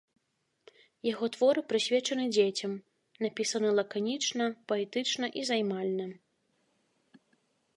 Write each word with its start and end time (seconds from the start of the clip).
Яго 1.07 1.25
творы 1.35 1.61
прысвечаны 1.73 2.25
дзецям, 2.35 2.73
напісаны 3.25 3.69
лаканічна, 3.81 4.49
паэтычна 4.73 5.25
і 5.41 5.45
займальна. 5.51 6.07